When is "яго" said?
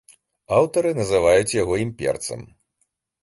1.57-1.73